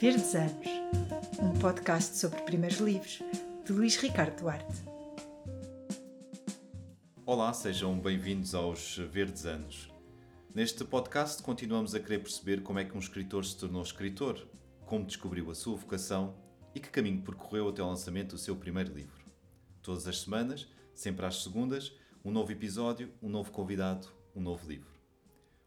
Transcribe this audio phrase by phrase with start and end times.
[0.00, 0.66] Verdes Anos,
[1.40, 3.22] um podcast sobre primeiros livros,
[3.64, 4.82] de Luís Ricardo Duarte.
[7.24, 9.88] Olá, sejam bem-vindos aos Verdes Anos.
[10.52, 14.44] Neste podcast continuamos a querer perceber como é que um escritor se tornou escritor,
[14.84, 16.34] como descobriu a sua vocação
[16.74, 19.24] e que caminho percorreu até ao lançamento do seu primeiro livro.
[19.80, 21.92] Todas as semanas, sempre às segundas,
[22.24, 24.92] um novo episódio, um novo convidado, um novo livro.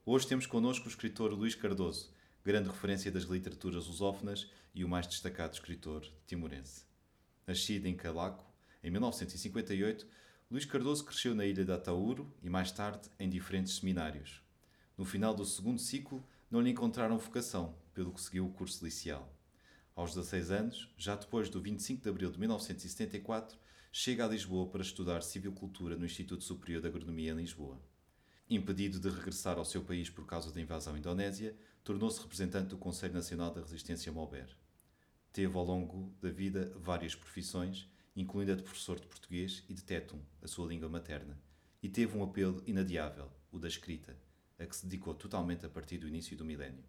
[0.06, 2.17] Hoje temos connosco o escritor Luís Cardoso,
[2.48, 6.86] grande referência das literaturas lusófonas e o mais destacado escritor timorense.
[7.46, 8.42] Nascido em Calaco,
[8.82, 10.08] em 1958,
[10.50, 14.42] Luís Cardoso cresceu na ilha de Ataúro e mais tarde em diferentes seminários.
[14.98, 19.30] No final do segundo ciclo, não lhe encontraram vocação, pelo que seguiu o curso liceal.
[19.94, 23.60] Aos 16 anos, já depois do 25 de abril de 1974,
[23.92, 27.78] chega a Lisboa para estudar Civicultura no Instituto Superior de Agronomia em Lisboa.
[28.50, 31.54] Impedido de regressar ao seu país por causa da invasão indonésia,
[31.88, 34.46] tornou-se representante do Conselho Nacional da Resistência Mober.
[35.32, 39.82] Teve ao longo da vida várias profissões, incluindo a de professor de português e de
[39.82, 41.40] tétum, a sua língua materna,
[41.82, 44.18] e teve um apelo inadiável, o da escrita,
[44.60, 46.84] a que se dedicou totalmente a partir do início do milénio.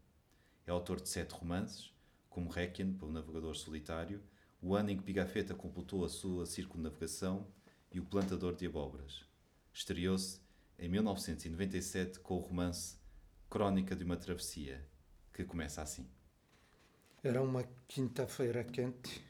[0.66, 1.92] É autor de sete romances,
[2.28, 4.20] como Requiem para o Navegador Solitário,
[4.60, 7.46] O Ano em que Pigafetta completou a sua circunnavegação
[7.92, 9.24] e O Plantador de Abóboras.
[9.72, 10.40] Estreou-se
[10.76, 12.97] em 1997 com o romance
[13.50, 14.84] Crónica de uma Travessia,
[15.32, 16.06] que começa assim.
[17.22, 19.24] Era uma quinta-feira quente,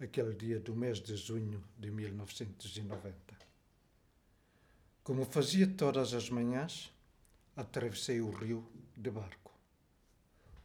[0.00, 3.14] aquele dia do mês de junho de 1990.
[5.04, 6.90] Como fazia todas as manhãs,
[7.54, 9.52] atravessei o rio de barco.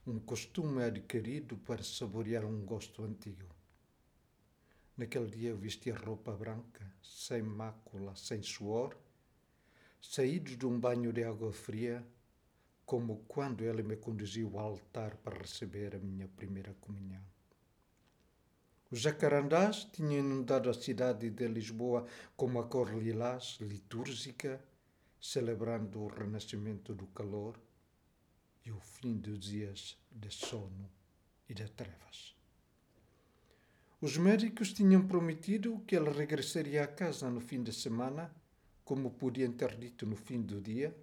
[0.08, 3.46] Um costume adquirido para saborear um gosto antigo.
[4.96, 8.96] Naquele dia eu vestia roupa branca, sem mácula, sem suor,
[10.02, 12.02] saídos de um banho de água fria
[12.86, 17.24] como quando ele me conduziu ao altar para receber a minha primeira comunhão.
[18.92, 22.06] Os jacarandás tinham inundado a cidade de Lisboa
[22.36, 24.64] com uma cor lilás litúrgica,
[25.20, 27.60] celebrando o renascimento do calor
[28.66, 30.92] e o fim dos dias de sono
[31.50, 32.36] e de trevas.
[34.00, 38.32] Os médicos tinham prometido que ele regressaria a casa no fim de semana,
[38.84, 40.96] como podiam ter dito no fim do dia,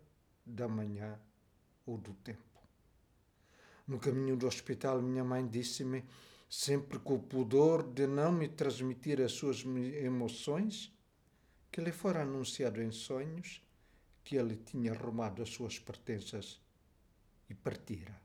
[0.44, 1.18] da manhã
[1.90, 2.60] ou do tempo.
[3.86, 6.04] No caminho do hospital, minha mãe disse-me,
[6.48, 10.92] sempre com o pudor de não me transmitir as suas emoções,
[11.70, 13.62] que lhe fora anunciado em sonhos
[14.24, 16.60] que ele tinha arrumado as suas pertenças
[17.48, 18.20] e partira.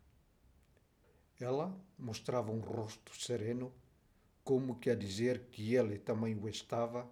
[1.40, 3.74] Ela mostrava um rosto sereno,
[4.44, 7.10] como que a dizer que ele também o estava,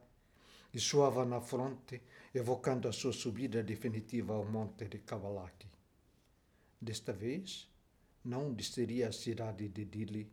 [0.74, 2.02] e suava na fronte,
[2.34, 5.73] evocando a sua subida definitiva ao monte de Cavalaki.
[6.84, 7.72] Desta vez,
[8.26, 10.30] não desceria a cidade de Dili,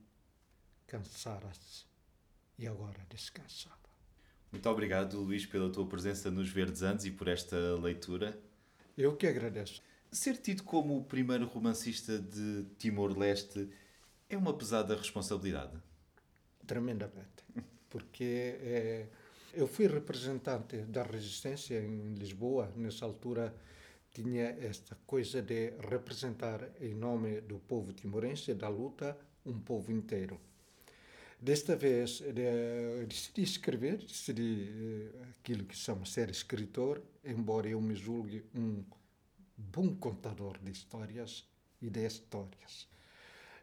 [0.85, 1.85] cansara-se
[2.59, 3.79] e agora descansava.
[4.51, 8.37] Muito obrigado, Luís, pela tua presença nos Verdes Anos e por esta leitura.
[8.99, 9.81] Eu que agradeço.
[10.11, 13.71] Ser tido como o primeiro romancista de Timor-Leste
[14.29, 15.81] é uma pesada responsabilidade?
[16.67, 17.45] Tremendamente.
[17.89, 19.07] Porque é,
[19.55, 23.55] eu fui representante da resistência em Lisboa, nessa altura
[24.13, 30.41] tinha esta coisa de representar em nome do povo timorense, da luta, um povo inteiro.
[31.41, 32.23] Desta vez
[33.09, 38.85] decidi escrever, decidi aquilo que chama ser escritor, embora eu me julgue um
[39.57, 41.49] bom contador de histórias
[41.81, 42.89] e de histórias.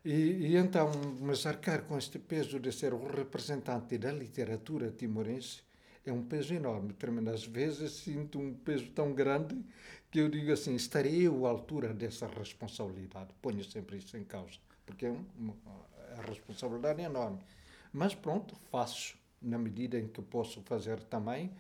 [0.04, 5.67] E, e então, mas arcar com este peso de ser o representante da literatura timorense
[6.10, 6.96] é um peso enorme.
[7.34, 9.58] Às vezes sinto um peso tão grande
[10.12, 13.34] que eu digo assim: estarei eu à altura dessa responsabilidade?
[13.42, 15.56] Ponho sempre isso em causa, porque é uma,
[16.18, 17.40] a responsabilidade é enorme.
[17.92, 21.52] Mas pronto, faço na medida em que posso fazer também.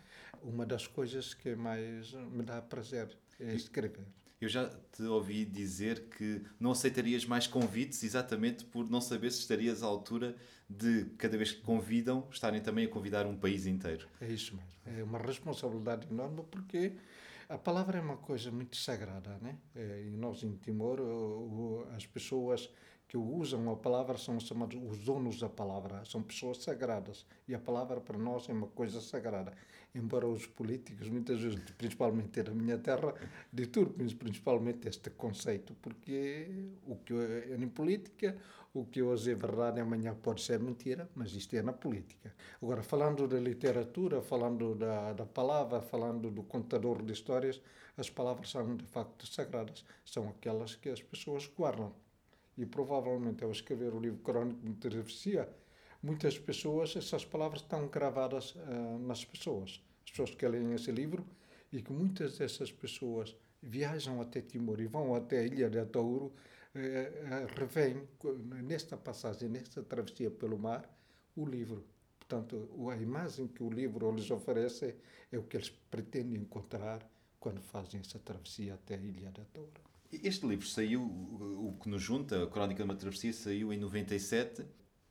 [0.43, 3.09] Uma das coisas que mais me dá prazer
[3.39, 4.05] é escrever.
[4.39, 9.39] Eu já te ouvi dizer que não aceitarias mais convites exatamente por não saber se
[9.39, 10.35] estarias à altura
[10.69, 14.07] de, cada vez que convidam, estarem também a convidar um país inteiro.
[14.21, 14.99] É isso mesmo.
[14.99, 16.93] É uma responsabilidade enorme porque
[17.49, 19.57] a palavra é uma coisa muito sagrada, né?
[19.75, 20.99] E nós em Timor,
[21.95, 22.69] as pessoas
[23.07, 27.25] que usam a palavra são chamados os donos da palavra, são pessoas sagradas.
[27.47, 29.53] E a palavra para nós é uma coisa sagrada.
[29.95, 33.13] Embora os políticos, muitas vezes, principalmente da minha terra,
[33.51, 36.47] deturpem principalmente este conceito, porque
[36.85, 38.37] o que é em política,
[38.73, 42.33] o que hoje é verdade, amanhã pode ser mentira, mas isto é na política.
[42.61, 47.59] Agora, falando da literatura, falando da, da palavra, falando do contador de histórias,
[47.97, 51.91] as palavras são de facto sagradas, são aquelas que as pessoas guardam
[52.55, 55.49] E provavelmente ao escrever o livro Crónico de Travessia,
[56.07, 59.83] muitas pessoas, essas palavras estão gravadas uh, nas pessoas.
[60.05, 61.25] As pessoas que leem esse livro
[61.71, 66.27] e que muitas dessas pessoas viajam até Timor e vão até a Ilha de Atauro,
[66.27, 66.33] uh,
[67.59, 68.07] revêem
[68.63, 70.89] nesta passagem, nesta travessia pelo mar,
[71.35, 71.83] o livro.
[72.17, 74.95] Portanto, a imagem que o livro lhes oferece
[75.29, 77.05] é o que eles pretendem encontrar
[77.37, 79.81] quando fazem essa travessia até a Ilha da Toura.
[80.11, 84.65] Este livro saiu, o que nos junta, a Crónica de uma Travessia, saiu em 97,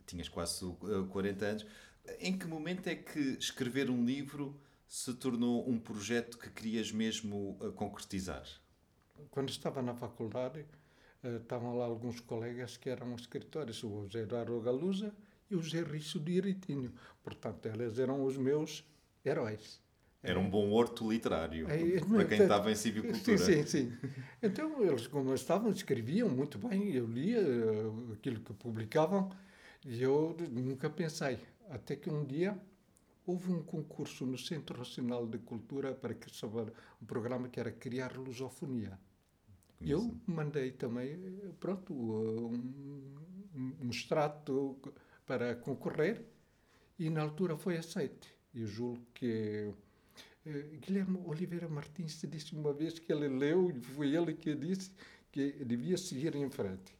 [0.06, 0.64] tinhas quase
[1.10, 1.66] 40 eh, anos.
[2.20, 7.58] Em que momento é que escrever um livro se tornou um projeto que querias mesmo
[7.60, 8.46] eh, concretizar?
[9.30, 10.64] Quando estava na faculdade,
[11.22, 15.12] eh, estavam lá alguns colegas que eram escritores, o José Eduardo Galuza
[15.50, 16.92] e o José Risso de Iritinho.
[17.22, 18.84] Portanto, eles eram os meus
[19.24, 19.84] heróis.
[20.22, 23.38] Era um bom horto literário é, para quem estava em civicultura.
[23.38, 24.10] Sim, sim, sim.
[24.42, 27.40] Então, eles, como estavam, escreviam muito bem, eu lia
[28.12, 29.30] aquilo que publicavam
[29.86, 31.38] e eu nunca pensei.
[31.70, 32.58] Até que um dia
[33.24, 37.70] houve um concurso no Centro Nacional de Cultura para que sobre um programa que era
[37.70, 38.98] criar lusofonia.
[39.80, 41.18] Eu mandei também,
[41.60, 43.14] pronto, um,
[43.82, 44.78] um extrato
[45.26, 46.24] para concorrer
[46.98, 48.26] e na altura foi aceito.
[48.54, 49.70] Eu julgo que
[50.46, 54.90] eh, Guilherme Oliveira Martins disse uma vez que ele leu e foi ele que disse
[55.30, 56.95] que devia seguir em frente.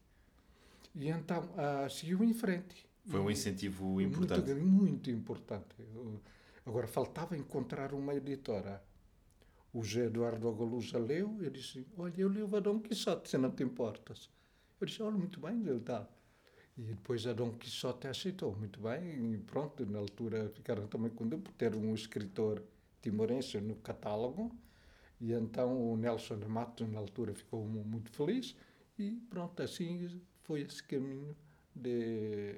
[0.96, 2.87] E então ah, seguiu em frente.
[3.04, 4.54] Foi um incentivo importante.
[4.54, 5.76] Muito, muito importante.
[6.64, 8.82] Agora faltava encontrar uma editora.
[9.72, 13.50] O José Eduardo Agalusa leu e disse: Olha, eu leio a Dom Quixote, se não
[13.50, 14.31] te importas.
[14.81, 16.08] Eu disse: Olha, muito bem, ele está.
[16.78, 19.34] E depois a Dom Quixote aceitou muito bem.
[19.34, 22.62] E pronto, na altura ficaram também contentes por ter um escritor
[23.02, 24.50] timorense no catálogo.
[25.20, 28.56] E então o Nelson Matos, na altura, ficou muito feliz.
[28.99, 31.37] E pronto, assim foi esse caminho
[31.75, 32.54] de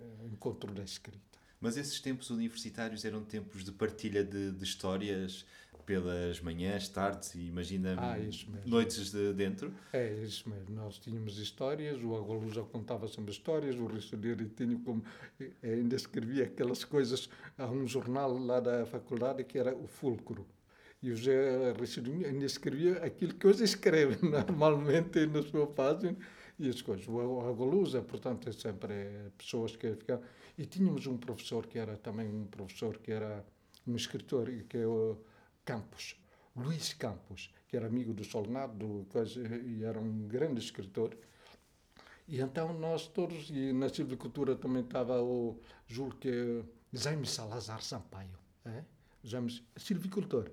[0.00, 1.20] uh, encontro da escrita.
[1.60, 5.46] Mas esses tempos universitários eram tempos de partilha de, de histórias
[5.86, 8.16] pelas manhãs, tardes e imagina ah,
[8.64, 9.72] noites de dentro?
[9.92, 10.74] É, isso mesmo.
[10.74, 15.04] Nós tínhamos histórias, o Agolusa contava sempre histórias, o Rissoleiro tinha como
[15.38, 17.28] eh, ainda escrevia aquelas coisas.
[17.58, 20.46] Há um jornal lá da faculdade que era o Fulcro.
[21.02, 21.74] E o José
[22.26, 26.16] ainda escrevia aquilo que hoje escreve normalmente na sua página
[26.58, 27.06] e as coisas.
[27.08, 30.24] O Agolusa, portanto, é sempre pessoas que ficavam.
[30.56, 33.44] E tínhamos um professor que era também um professor que era
[33.86, 35.18] um escritor, que é o
[35.64, 36.16] Campos,
[36.56, 39.06] Luís Campos, que era amigo do Solnado
[39.66, 41.16] e era um grande escritor.
[42.26, 48.38] E então nós todos, e na silvicultura também estava o, julgo que Jaime Salazar Sampaio,
[48.64, 48.84] é?
[49.22, 50.50] Jaime, silvicultor,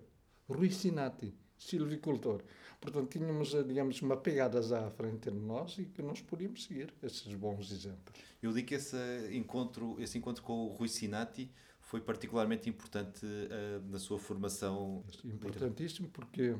[0.49, 2.41] Rui Sinati, silvicultor.
[2.79, 7.33] Portanto, tínhamos, digamos, uma pegada à frente de nós e que nós podíamos seguir esses
[7.35, 8.19] bons exemplos.
[8.41, 8.97] Eu li que esse
[9.31, 15.03] encontro, esse encontro com o Rui Sinati foi particularmente importante uh, na sua formação?
[15.23, 16.55] Importantíssimo porque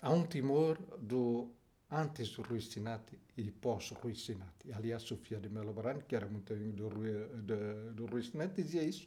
[0.00, 1.50] há um timor do
[1.88, 4.72] antes do Rui Sinati e pós Rui Sinati.
[4.72, 7.12] Aliás, Sofia de Melo Branco, que era muito amigo do Rui,
[7.42, 9.06] de, do Rui Sinati, dizia isso,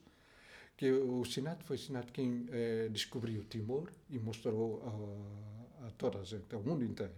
[0.77, 4.81] que o Sinati foi Sinati quem eh, descobriu Timor e mostrou
[5.81, 7.13] a, a toda a gente, ao mundo inteiro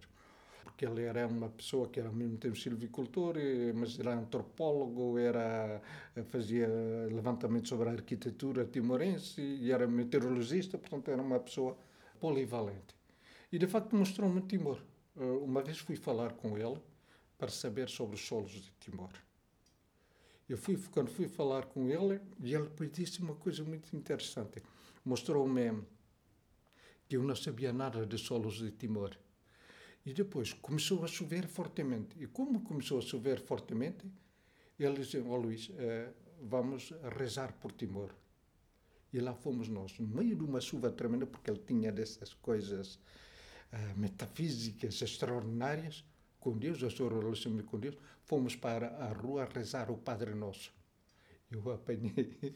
[0.77, 3.33] porque ele era uma pessoa que era ao mesmo tempo silvicultor,
[3.73, 5.81] mas era antropólogo, era,
[6.25, 6.67] fazia
[7.11, 11.75] levantamento sobre a arquitetura timorense e era meteorologista, portanto era uma pessoa
[12.19, 12.95] polivalente.
[13.51, 14.79] E de facto mostrou-me Timor.
[15.19, 16.79] Eh, uma vez fui falar com ele
[17.39, 19.09] para saber sobre os solos de Timor.
[20.47, 24.63] Eu fui, quando fui falar com ele, e ele depois disse uma coisa muito interessante.
[25.03, 25.83] Mostrou-me
[27.07, 29.17] que eu não sabia nada de solos de Timor
[30.05, 32.15] e depois começou a chover fortemente.
[32.17, 34.09] E como começou a chover fortemente,
[34.79, 38.11] ele disse: Ó oh, Luís, eh, vamos rezar por Timor.
[39.11, 42.99] E lá fomos nós, no meio de uma chuva tremenda, porque ele tinha dessas coisas
[43.71, 46.05] eh, metafísicas extraordinárias,
[46.47, 50.71] com Deus, a sua relação com Deus, fomos para a rua rezar o Padre Nosso.
[51.51, 52.55] Eu apanhei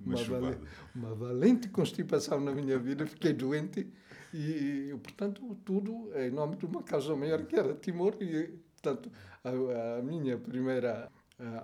[0.00, 0.60] uma, uma,
[0.94, 3.86] uma valente constipação na minha vida, fiquei doente
[4.32, 8.16] e, portanto, tudo em nome de uma causa maior que era Timor.
[8.18, 9.12] E, portanto,
[9.44, 11.10] a, a minha primeira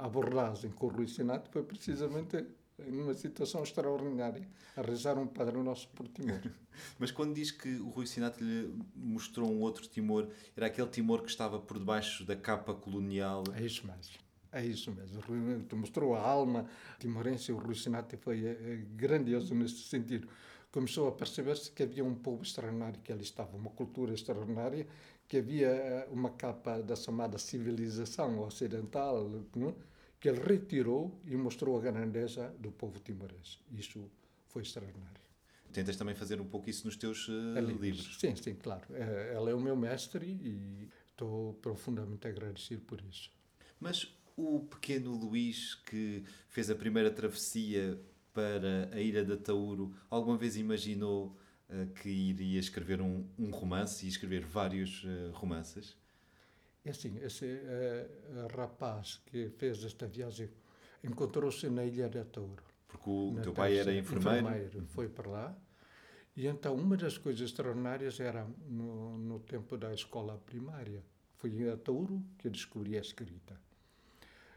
[0.00, 2.44] abordagem com o Rui Senato foi precisamente
[2.78, 6.40] numa situação extraordinária, a rezar um Padre Nosso por Timor.
[6.99, 11.23] Mas quando diz que o Rui Sinato lhe mostrou um outro Timor, era aquele Timor
[11.23, 13.45] que estava por debaixo da capa colonial?
[13.54, 14.14] É isso mesmo.
[14.52, 15.21] É isso mesmo.
[15.21, 17.50] Rui mostrou a alma timorense.
[17.52, 20.28] O Rui Sinato foi é, grandioso nesse sentido
[20.75, 24.88] começou a perceber-se que havia um povo extraordinário que ali estava, uma cultura extraordinária,
[25.28, 29.73] que havia eh, uma capa da chamada civilização ocidental, não?
[30.25, 33.59] Que ele retirou e mostrou a grandeza do povo timorense.
[33.71, 34.11] Isso
[34.49, 35.21] foi extraordinário.
[35.71, 38.16] Tentas também fazer um pouco isso nos teus uh, livros.
[38.19, 38.87] Sim, sim, claro.
[38.95, 43.31] É, ela é o meu mestre e estou profundamente agradecido por isso.
[43.78, 48.00] Mas o pequeno Luís que fez a primeira travessia
[48.33, 51.37] para a Ilha de Tauro, alguma vez imaginou
[51.69, 55.95] uh, que iria escrever um, um, romance e escrever vários uh, romances?
[56.84, 60.50] É assim, esse uh, rapaz que fez esta viagem
[61.02, 62.62] encontrou-se na Ilha de Touro.
[62.86, 64.46] Porque o teu pai era enfermeiro?
[64.46, 64.86] enfermeiro.
[64.88, 65.58] Foi para lá.
[66.36, 71.02] E então, uma das coisas extraordinárias era no, no tempo da escola primária.
[71.36, 73.58] Foi a Touro que eu descobri a escrita.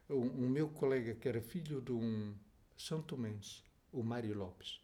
[0.10, 2.36] O, o meu colega, que era filho de um
[2.75, 4.81] São Tomense, o Mário Lopes.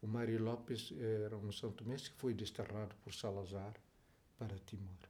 [0.00, 0.92] O Mário Lopes
[1.24, 3.74] era um São Tomense que foi desterrado por Salazar
[4.38, 5.07] para Timor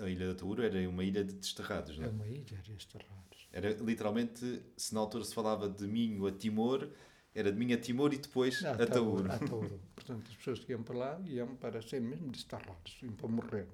[0.00, 2.08] a Ilha da Tauro era uma ilha de desterrados, não é?
[2.08, 3.48] É uma ilha de desterrados.
[3.52, 6.88] Era literalmente, se na altura se falava de Minho a Timor,
[7.34, 9.30] era de Minho a Timor e depois a, a Tauro.
[9.30, 9.80] A Tauro.
[9.94, 13.66] Portanto, as pessoas que iam para lá iam para ser mesmo desterrados, iam para morrer.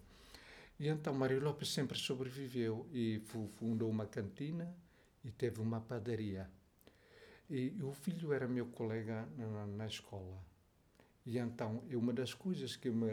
[0.78, 3.20] E então Mário Lopes sempre sobreviveu e
[3.56, 4.72] fundou uma cantina
[5.24, 6.48] e teve uma padaria.
[7.50, 10.38] E o filho era meu colega na, na escola.
[11.30, 13.10] E então, uma das coisas que me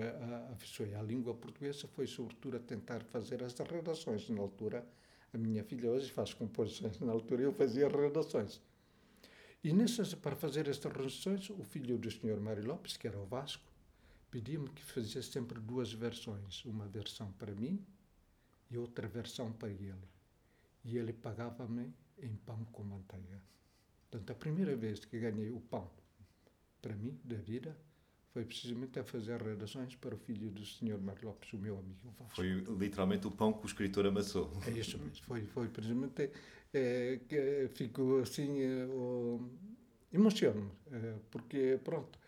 [0.54, 4.30] afeiçoei à língua portuguesa foi, sobretudo, a tentar fazer as redações.
[4.30, 4.88] Na altura,
[5.34, 8.62] a minha filha hoje faz composições, na altura eu fazia redações.
[9.62, 12.40] E nessas, para fazer estas redações, o filho do Sr.
[12.40, 13.70] Mário Lopes, que era o Vasco,
[14.32, 17.86] pedia-me que fazia sempre duas versões, uma versão para mim
[18.72, 20.08] e outra versão para ele.
[20.86, 23.42] E ele pagava-me em pão com manteiga.
[24.10, 25.92] Portanto, a primeira vez que ganhei o pão
[26.82, 27.76] para mim, da vida,
[28.36, 31.00] foi precisamente a fazer redações para o filho do Sr.
[31.00, 32.36] Mar Lopes, o meu amigo Vasco.
[32.36, 34.52] Foi literalmente o pão que o escritor amassou.
[34.68, 35.24] É isso mesmo.
[35.26, 36.30] Foi, foi precisamente
[36.74, 38.88] é, que fico assim, é,
[40.12, 42.20] emociono-me, é, porque, pronto,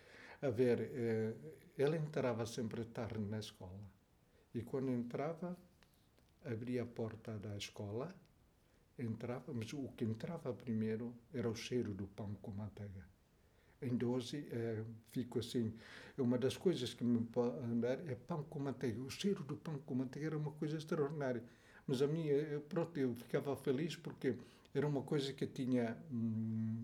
[0.41, 1.33] a ver, é,
[1.77, 3.83] ele entrava sempre tarde na escola
[4.55, 5.57] e quando entrava,
[6.45, 8.15] abria a porta da escola,
[8.97, 13.16] entrava, mas o que entrava primeiro era o cheiro do pão com manteiga
[13.81, 15.73] em 12, é, fico assim.
[16.17, 19.01] Uma das coisas que me pode andar é pão com manteiga.
[19.01, 21.43] O cheiro do pão com manteiga era uma coisa extraordinária.
[21.85, 24.35] Mas a minha, eu, pronto, eu ficava feliz porque
[24.73, 26.83] era uma coisa que eu tinha hum,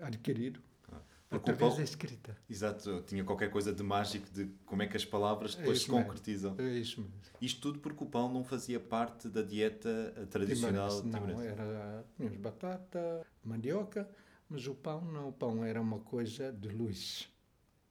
[0.00, 0.60] adquirido.
[0.92, 1.00] Ah,
[1.30, 2.36] através da escrita.
[2.48, 5.80] Exato, tinha qualquer coisa de mágico de como é que as palavras é depois é
[5.80, 6.54] se concretizam.
[6.58, 7.16] É isso mesmo.
[7.40, 11.02] Isto tudo porque o pão não fazia parte da dieta tradicional.
[11.02, 14.08] Não, era tínhamos batata, mandioca,
[14.48, 17.28] mas o pão não, o pão era uma coisa de luz.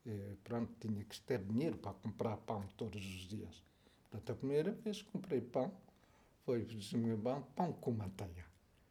[0.05, 3.63] E, pronto, tinha que ter dinheiro para comprar pão todos os dias.
[4.01, 5.73] Portanto, a primeira vez que comprei pão
[6.45, 6.65] foi
[7.23, 8.45] pão, pão com manteiga.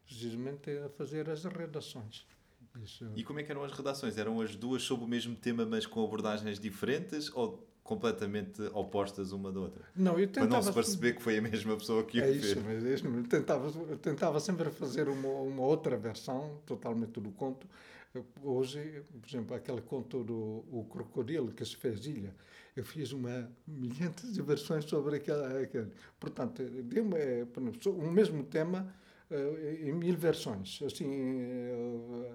[0.05, 2.27] Precisamente a fazer as redações.
[2.83, 3.09] Isso.
[3.15, 4.17] E como é que eram as redações?
[4.17, 7.31] Eram as duas sobre o mesmo tema, mas com abordagens diferentes?
[7.33, 9.85] Ou completamente opostas uma da outra.
[9.95, 10.47] Não, eu tentava...
[10.47, 12.45] Para não se perceber que foi a mesma pessoa que é o fez.
[12.45, 17.21] Isso, mas é isso, eu tentava, eu tentava sempre fazer uma, uma outra versão totalmente
[17.21, 17.67] do conto.
[18.41, 22.33] Hoje, por exemplo, aquele conto do o crocodilo que se fez ilha,
[22.75, 25.91] eu fiz uma milhares de versões sobre aquela, aquele.
[26.19, 27.45] Portanto, deu-me é,
[27.85, 28.91] o mesmo tema
[29.29, 30.81] eh, em mil versões.
[30.81, 32.31] Assim, eh,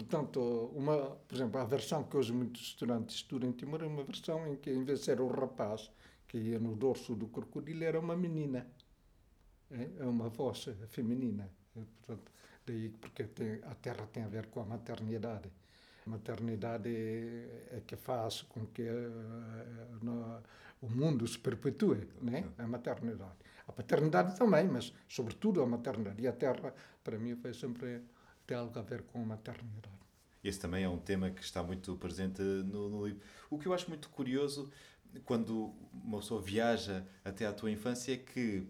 [0.00, 0.40] Portanto,
[0.74, 0.96] uma,
[1.28, 4.56] por exemplo, a versão que hoje muitos estudantes estudam em Timor é uma versão em
[4.56, 5.90] que, em vez de ser o rapaz
[6.26, 8.66] que ia no dorso do crocodilo, era uma menina.
[9.70, 11.50] É, é uma voz feminina.
[11.76, 12.32] É, portanto,
[12.64, 15.52] daí porque tem, a terra tem a ver com a maternidade.
[16.06, 20.40] A maternidade é, que faz com que uh, no,
[20.80, 22.48] o mundo se perpetue, né?
[22.56, 23.36] a maternidade.
[23.68, 26.22] A paternidade também, mas sobretudo a maternidade.
[26.22, 28.00] E a terra, para mim, foi sempre
[28.56, 30.00] algo a ver com a maternidade.
[30.42, 33.20] Esse também é um tema que está muito presente no, no, livro.
[33.50, 34.70] O que eu acho muito curioso
[35.24, 38.66] quando uma pessoa viaja até à tua infância é que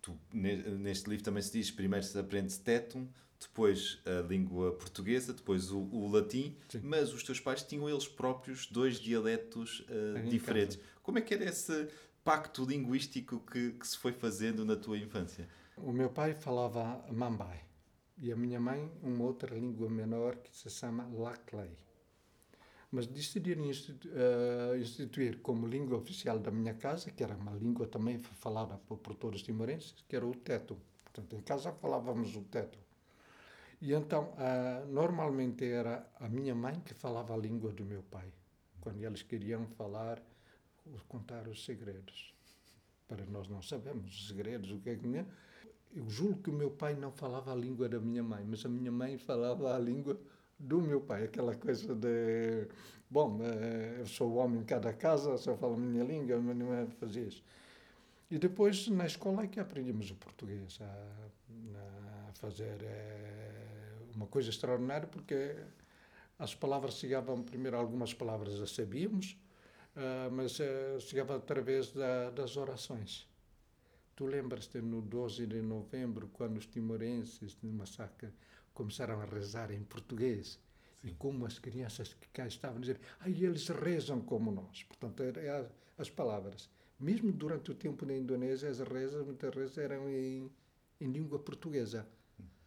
[0.00, 3.06] tu, neste livro também se diz primeiro se aprende tetum,
[3.38, 6.80] depois a língua portuguesa, depois o, o latim, Sim.
[6.82, 10.76] mas os teus pais tinham eles próprios dois dialetos uh, diferentes.
[10.76, 10.88] Casa.
[11.02, 11.88] Como é que era esse
[12.24, 15.48] pacto linguístico que, que se foi fazendo na tua infância?
[15.76, 17.71] O meu pai falava mambai
[18.18, 21.70] e a minha mãe uma outra língua menor que se chama Laclay.
[22.90, 28.18] Mas decidiram eh, instituir como língua oficial da minha casa, que era uma língua também
[28.18, 30.76] falada por, todos os timorenses, que era o teto.
[31.04, 32.78] Portanto, em casa falávamos o teto.
[33.80, 38.32] E então, uh, normalmente era a minha mãe que falava a língua do meu pai.
[38.80, 40.22] quando eles queriam falar,
[41.08, 42.34] contar os segredos.
[43.08, 45.26] Para nós não sabemos os segredos, o que é que.
[45.94, 48.68] Eu julgo que o meu pai não falava a língua da minha mãe, mas a
[48.68, 50.18] minha mãe falava a língua
[50.58, 52.68] do meu pai, aquela coisa de,
[53.10, 56.56] bom, eh, eu sou o homem em cada casa, só falo a minha língua, mas
[56.56, 57.42] não é fazia isso.
[58.30, 64.48] E depois na escola é que aprendemos o português, a, a fazer é, uma coisa
[64.48, 65.56] extraordinária, porque
[66.38, 69.36] as palavras chegavam, primeiro algumas palavras já sabíamos,
[69.96, 73.28] uh, mas uh, chegava através da, das orações.
[74.14, 78.30] Tu lembras-te no 12 de novembro, quando os timorenses de massacre
[78.74, 80.60] começaram a rezar em português.
[81.00, 81.08] Sim.
[81.08, 84.82] E como as crianças que cá estavam a dizer, ai, eles rezam como nós.
[84.84, 86.68] Portanto, é as palavras.
[86.98, 90.50] Mesmo durante o tempo na Indonésia, as rezas, muitas vezes, eram em,
[91.00, 92.06] em língua portuguesa.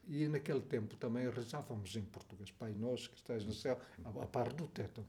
[0.08, 2.52] E naquele tempo também rezávamos em português.
[2.52, 5.06] Pai nosso que estás no céu, a, par do teto.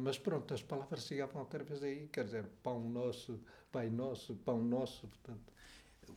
[0.00, 4.62] Mas pronto, as palavras chegavam outra vez aí, quer dizer, pão nosso, pai nosso, pão
[4.62, 5.06] nosso.
[5.06, 5.52] Portanto.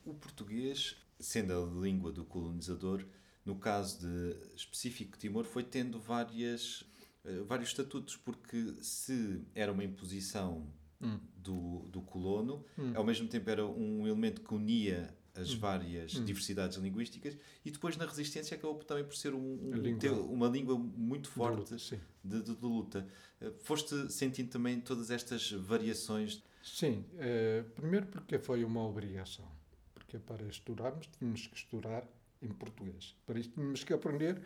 [0.06, 3.06] O português, sendo a língua do colonizador,
[3.46, 6.82] no caso de específico Timor, foi tendo várias,
[7.26, 10.68] uh, vários estatutos, porque se era uma imposição
[11.02, 11.20] hum.
[11.36, 12.94] do, do colono, hum.
[12.96, 15.60] ao mesmo tempo era um elemento que unia as hum.
[15.60, 16.26] várias hum.
[16.26, 20.78] diversidades linguísticas e depois na resistência acabou também por ser um, um língua, uma língua
[20.78, 23.08] muito forte de luta, de, de, de luta.
[23.42, 26.44] Uh, foste sentindo também todas estas variações?
[26.64, 29.46] Sim, uh, primeiro porque foi uma obrigação,
[29.94, 32.08] porque para estudarmos tínhamos que estudar
[32.42, 33.16] em português.
[33.26, 34.40] Para isso tínhamos que aprender,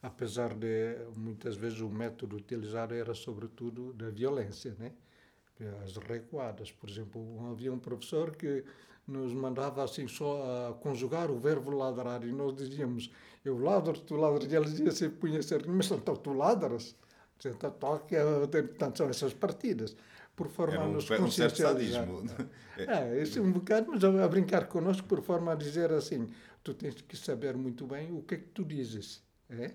[0.00, 4.92] apesar de muitas vezes o método utilizado era sobretudo da violência, né?
[5.82, 8.62] As recuadas, por exemplo, havia um professor que
[9.06, 13.10] nos mandava assim só a conjugar o verbo ladrar e nós dizíamos
[13.44, 16.94] eu ladro, tu ladras, e ele dizia assim, punha certo, mas então tu ladras?
[17.44, 19.96] Então, portanto, são essas partidas
[20.36, 22.24] por forma um, a nos um certo sadismo.
[22.78, 26.28] É, isso é um bocado, mas a brincar connosco por forma a dizer assim,
[26.62, 29.22] tu tens que saber muito bem o que é que tu dizes.
[29.48, 29.72] É?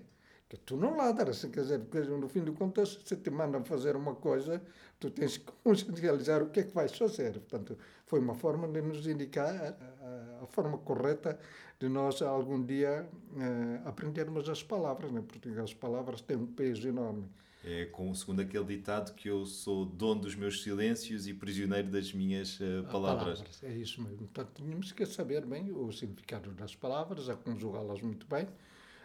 [0.48, 3.96] Que tu não ladras, quer dizer, porque no fim de contas, se te mandam fazer
[3.96, 4.62] uma coisa,
[5.00, 7.32] tu tens que consciencializar o que é que vais fazer.
[7.32, 11.40] Portanto, foi uma forma de nos indicar a, a, a forma correta
[11.80, 15.24] de nós algum dia uh, aprendermos as palavras, né?
[15.26, 17.28] porque as palavras têm um peso enorme.
[17.64, 22.12] É com, segundo aquele ditado que eu sou dono dos meus silêncios e prisioneiro das
[22.12, 23.38] minhas uh, palavras.
[23.38, 23.62] palavras.
[23.62, 24.18] É isso mesmo.
[24.18, 28.48] Portanto, tínhamos que saber bem o significado das palavras, a conjugá-las muito bem,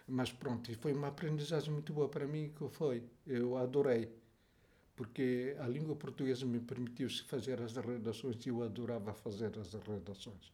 [0.07, 3.03] mas pronto, e foi uma aprendizagem muito boa para mim que foi.
[3.27, 4.09] Eu adorei,
[4.95, 10.51] porque a língua portuguesa me permitiu fazer as redações e eu adorava fazer as redações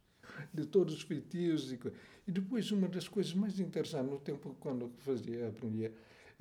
[0.54, 1.80] de todos os feitios e,
[2.28, 5.94] e depois uma das coisas mais interessantes no tempo quando fazia aprendia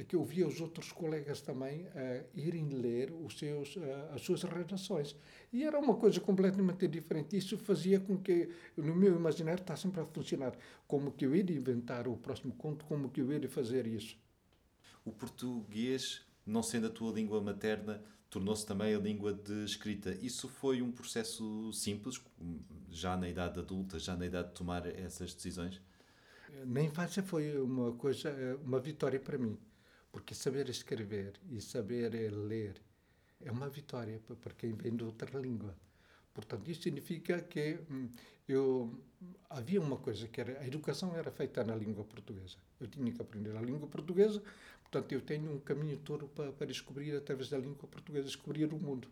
[0.04, 3.82] que eu via os outros colegas também uh, irem ler os seus, uh,
[4.14, 5.14] as suas redações.
[5.52, 7.36] E era uma coisa completamente diferente.
[7.36, 10.56] Isso fazia com que, no meu imaginário, está sempre a funcionar.
[10.86, 14.16] Como que eu ia inventar o próximo conto, como que eu ia fazer isso.
[15.04, 20.16] O português, não sendo a tua língua materna, tornou-se também a língua de escrita.
[20.22, 22.22] Isso foi um processo simples,
[22.90, 25.80] já na idade adulta, já na idade de tomar essas decisões?
[26.64, 28.30] Na infância foi uma coisa,
[28.64, 29.58] uma vitória para mim
[30.12, 32.80] porque saber escrever e saber ler
[33.40, 35.74] é uma vitória para quem vem de outra língua.
[36.34, 38.08] Portanto, isso significa que hum,
[38.48, 38.94] eu
[39.50, 42.56] havia uma coisa que era a educação era feita na língua portuguesa.
[42.78, 44.42] Eu tinha que aprender a língua portuguesa,
[44.82, 48.78] portanto eu tenho um caminho todo para, para descobrir através da língua portuguesa descobrir o
[48.78, 49.08] mundo.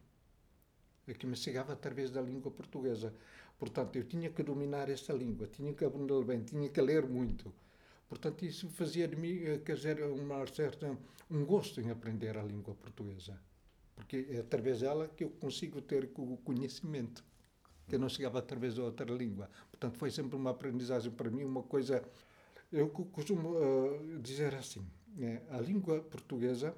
[1.06, 3.12] É que me chegava através da língua portuguesa.
[3.58, 7.52] Portanto, eu tinha que dominar essa língua, tinha que aprender bem, tinha que ler muito.
[8.10, 10.98] Portanto, isso fazia de mim, eh, quer dizer, uma certa,
[11.30, 13.40] um gosto em aprender a língua portuguesa.
[13.94, 17.24] Porque é através dela que eu consigo ter o conhecimento,
[17.88, 19.48] que não chegava através de outra língua.
[19.70, 22.02] Portanto, foi sempre uma aprendizagem para mim, uma coisa.
[22.72, 24.84] Eu costumo uh, dizer assim:
[25.16, 25.42] né?
[25.48, 26.74] a língua portuguesa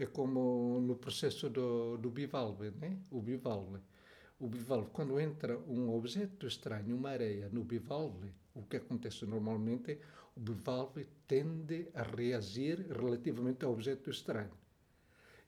[0.00, 2.98] é como no processo do, do bivalve, né?
[3.12, 3.78] o bivalve.
[4.40, 9.98] O bivalve, quando entra um objeto estranho, uma areia, no bivalve, o que acontece normalmente
[10.36, 14.50] o bivalve tende a reagir relativamente ao objeto estranho.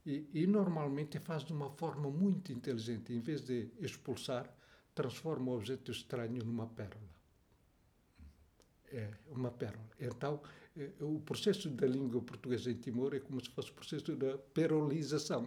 [0.05, 3.13] E, e, normalmente faz de uma forma muito inteligente.
[3.13, 4.53] Em vez de expulsar,
[4.95, 7.13] transforma o objeto estranho numa pérola.
[8.93, 9.89] É uma pérola.
[10.01, 10.43] Então,
[10.77, 14.37] é, o processo da língua portuguesa em Timor é como se fosse o processo da
[14.39, 15.47] perolização.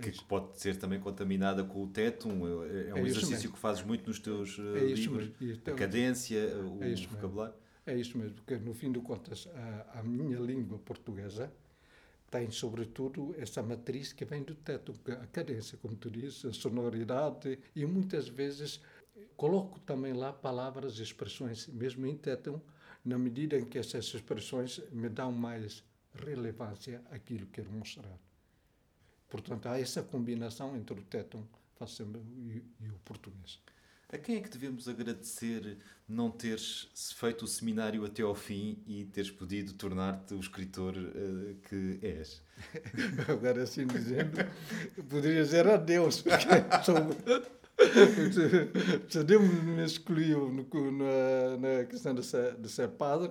[0.00, 3.52] Que é pode ser também contaminada com o teto, é, é um é exercício mesmo.
[3.52, 5.30] que fazes muito nos teus uh, livros.
[5.40, 6.78] Então, a cadência, o
[7.10, 7.54] vocabulário.
[7.88, 11.50] É isso mesmo, porque no fim de contas a, a minha língua portuguesa
[12.30, 17.58] tem, sobretudo, essa matriz que vem do teto, a cadência, como tu dizes, a sonoridade,
[17.74, 18.82] e muitas vezes
[19.38, 22.60] coloco também lá palavras, expressões, mesmo em teto,
[23.02, 25.82] na medida em que essas expressões me dão mais
[26.14, 28.18] relevância àquilo que quero mostrar.
[29.30, 31.42] Portanto, há essa combinação entre o teto
[31.80, 33.58] e, e o português.
[34.10, 35.76] A quem é que devemos agradecer
[36.08, 41.54] não teres feito o seminário até ao fim e teres podido tornar-te o escritor uh,
[41.68, 42.42] que és?
[43.28, 44.38] Agora, assim dizendo,
[45.10, 46.38] poderia dizer adeus, porque
[49.10, 53.30] se Deus me escolheu na, na questão de ser, de ser padre,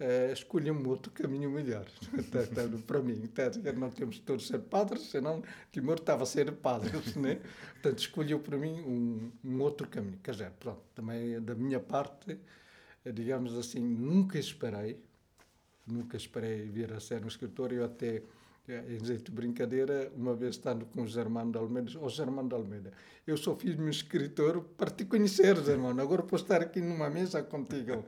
[0.00, 1.86] uh, um outro caminho melhor
[2.86, 3.28] para mim.
[3.76, 6.90] Não temos todos ser padres, senão Timor estava a ser padre.
[7.16, 7.40] Né?
[7.74, 10.18] Portanto, escolheu para mim um, um outro caminho.
[10.22, 12.38] Quer dizer, pronto, também da minha parte,
[13.04, 14.98] eh, digamos assim, nunca esperei,
[15.86, 17.72] nunca esperei vir a ser um escritor.
[17.72, 18.22] Eu até
[18.66, 22.48] eh, em jeito de brincadeira, uma vez estando com o Germano de Almeida, o Germano
[22.48, 22.92] de Almeida,
[23.26, 23.36] eu
[23.74, 28.04] de um escritor para te conhecer, Germano, agora posso estar aqui numa mesa contigo.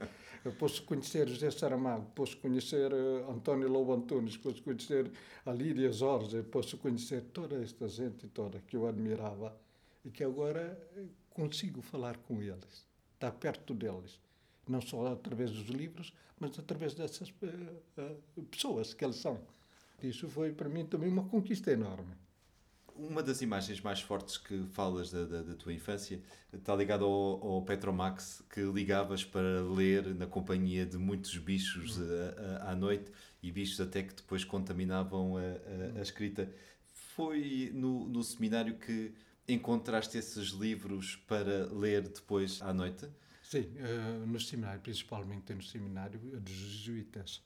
[0.47, 5.11] Eu posso conhecer José Saramago, posso conhecer uh, António Lobo Antunes, posso conhecer
[5.45, 9.59] a Lídia Jorge, posso conhecer toda esta gente toda que eu admirava
[10.05, 14.21] e que agora eh, consigo falar com eles, estar perto deles.
[14.69, 18.01] Não só através dos livros, mas através dessas uh,
[18.37, 19.41] uh, pessoas que eles são.
[20.01, 22.15] Isso foi para mim também uma conquista enorme
[22.99, 26.21] uma das imagens mais fortes que falas da, da, da tua infância
[26.53, 27.11] está ligada ao,
[27.47, 32.07] ao, Petromax que ligavas para ler na companhia de muitos bichos uhum.
[32.63, 33.11] à noite
[33.43, 36.51] e bichos até que depois contaminavam a, a, a escrita.
[37.15, 39.15] Foi no, no seminário que
[39.49, 43.09] encontraste esses livros para ler depois à noite?
[43.43, 47.43] Sim, uh, no seminário, principalmente no seminário dos jesuítas,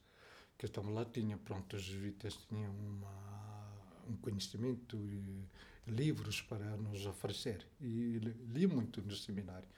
[0.56, 3.49] que estavam lá, tinha, pronto, os jesuítas tinham uma
[4.08, 5.44] um conhecimento e
[5.90, 7.66] livros para nos oferecer.
[7.80, 8.18] E
[8.52, 9.68] li muito no seminário.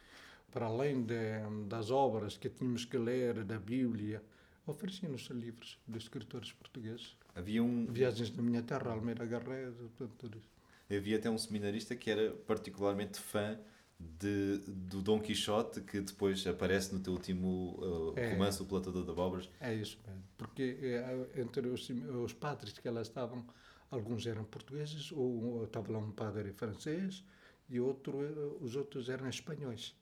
[0.51, 4.23] Para além de, das obras que tínhamos que ler, da Bíblia,
[4.67, 7.17] ofereciam-nos livros de escritores portugueses.
[7.35, 7.87] Havia um...
[7.87, 10.53] Viagens da minha terra, Almeida Garredo, tudo isso.
[10.95, 13.59] Havia até um seminarista que era particularmente fã
[13.99, 19.05] de, do Dom Quixote, que depois aparece no teu último uh, é, romance, O Platador
[19.05, 19.49] de Abóboras.
[19.61, 23.45] É isso mesmo, porque é, entre os, os padres que lá estavam,
[23.92, 27.22] Alguns eram portugueses, ou estava lá um padre francês
[27.68, 29.94] e outro, eh, os outros eram espanhóis.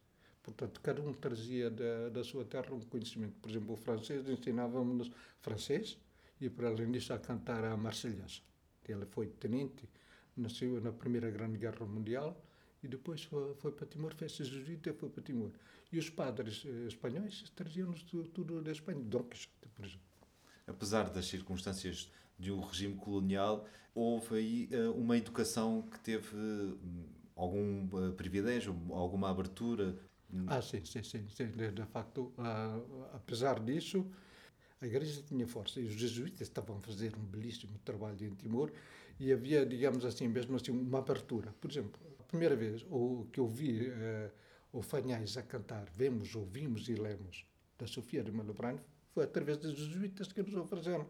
[0.44, 3.34] Portanto, cada um trazia da, da sua terra um conhecimento.
[3.42, 5.98] Por exemplo, o francês ensinava-nos francês
[6.40, 8.40] e, para além disso, a cantar a Marselhesa.
[8.88, 9.88] Ele foi tenente,
[10.36, 12.40] nasceu na Primeira Grande Guerra Mundial
[12.84, 15.50] e depois foi, foi para Timor, fez-se jesuíta e foi para Timor.
[15.90, 20.06] E os padres eh, espanhóis traziam-nos tudo, da Espanha, Dom Quixote, por exemplo.
[20.64, 22.08] Apesar das circunstâncias
[22.40, 26.78] de um regime colonial, houve aí uh, uma educação que teve uh,
[27.36, 29.96] algum uh, privilégio, alguma abertura?
[30.46, 31.26] Ah, sim, sim, sim.
[31.28, 31.46] sim.
[31.48, 32.32] De, facto,
[33.12, 34.06] apesar disso,
[34.80, 38.70] a igreja tinha força e os jesuítas estavam a fazer um belíssimo trabalho em Timor
[39.18, 41.52] e havia, digamos assim, mesmo assim, uma abertura.
[41.60, 43.92] Por exemplo, a primeira vez o, que eu vi
[44.72, 47.44] o Fanhais a cantar Vemos, Ouvimos e Lemos,
[47.76, 48.78] da Sofia de Malobrano,
[49.12, 51.08] foi através dos jesuítas que nos ofereceram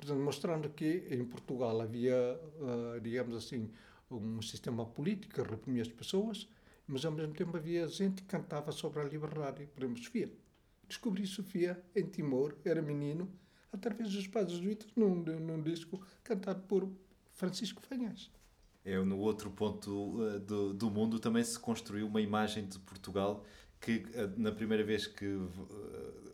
[0.00, 3.70] portanto, mostrando que em Portugal havia, uh, digamos assim,
[4.10, 6.48] um sistema político que reprimia as pessoas,
[6.86, 9.66] mas ao mesmo tempo havia gente que cantava sobre a liberdade.
[9.66, 10.32] Por exemplo, Sofia.
[10.88, 13.30] Descobri Sofia em Timor, era menino,
[13.70, 16.90] através dos padres jesuítas, num, num disco cantado por
[17.32, 18.30] Francisco Fanhas.
[18.82, 23.44] É, no outro ponto uh, do, do mundo também se construiu uma imagem de Portugal
[23.78, 25.38] que, uh, na primeira vez que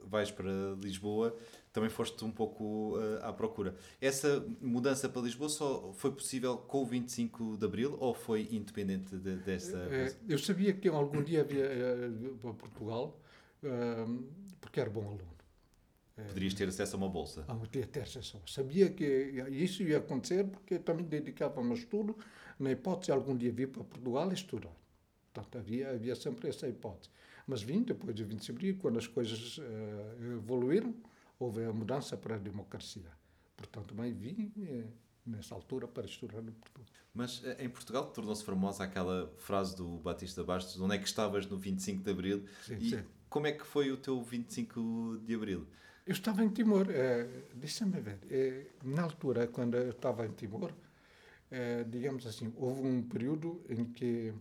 [0.07, 1.37] vais para Lisboa,
[1.77, 3.77] também foste um pouco uh, à procura.
[4.01, 9.15] Essa mudança para Lisboa só foi possível com o 25 de Abril ou foi independente
[9.15, 9.77] de, dessa?
[9.91, 13.21] É, eu sabia que algum dia havia uh, para Portugal,
[13.63, 14.25] uh,
[14.59, 15.37] porque era bom aluno.
[16.29, 17.45] Poderias ter acesso a uma bolsa?
[17.47, 18.41] Ah, podia ter acesso.
[18.47, 19.05] Sabia que
[19.51, 22.17] isso ia acontecer porque eu também dedicava-me ao estudo,
[22.59, 24.73] na hipótese de algum dia vir para Portugal estudar.
[25.31, 27.11] Portanto, havia, havia sempre essa hipótese.
[27.47, 29.61] Mas vim depois de 25 de abril, quando as coisas
[30.39, 30.95] evoluíram,
[31.39, 33.11] houve a mudança para a democracia.
[33.57, 34.85] Portanto, também vim eh,
[35.25, 36.87] nessa altura para estudar no Portugal.
[37.15, 41.47] Mas eh, em Portugal tornou-se famosa aquela frase do Batista Bastos: onde é que estavas
[41.47, 42.45] no 25 de Abril?
[42.63, 43.05] Sim, e sim.
[43.29, 45.67] como é que foi o teu 25 de Abril?
[46.07, 46.87] Eu estava em Timor.
[46.91, 48.19] É, Deixa-me ver.
[48.31, 50.73] É, na altura, quando eu estava em Timor,
[51.51, 54.33] é, digamos assim, houve um período em que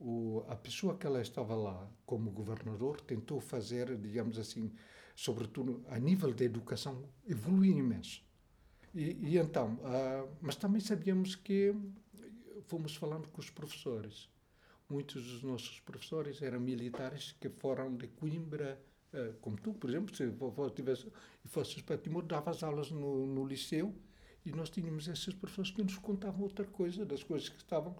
[0.00, 4.72] o, a pessoa que ela estava lá como governador tentou fazer, digamos assim,
[5.14, 8.22] sobretudo a nível da educação, evoluiu imenso.
[8.94, 11.74] E, e então, uh, mas também sabíamos que
[12.66, 14.28] fomos falando com os professores.
[14.88, 18.80] Muitos dos nossos professores eram militares que foram de Coimbra,
[19.12, 20.30] uh, como tu, por exemplo, se
[20.74, 21.06] tivesse,
[21.46, 23.94] fosses para Timor, davas aulas no, no liceu
[24.44, 27.94] e nós tínhamos esses professores que nos contavam outra coisa, das coisas que estavam,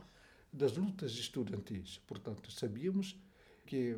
[0.59, 1.99] das lutas estudantis.
[2.07, 3.17] Portanto, sabíamos
[3.65, 3.97] que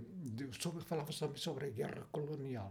[0.84, 2.70] falava também sobre a guerra colonial,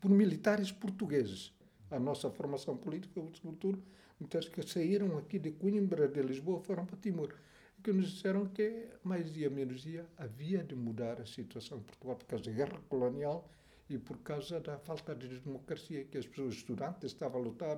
[0.00, 1.52] por militares portugueses.
[1.90, 3.82] A nossa formação política, sobretudo,
[4.18, 7.34] muitas que saíram aqui de Coimbra, de Lisboa, foram para Timor,
[7.82, 12.16] que nos disseram que mais dia menos dia havia de mudar a situação em Portugal
[12.16, 13.50] por causa da guerra colonial
[13.90, 17.76] e por causa da falta de democracia que as pessoas estudantes estavam a lutar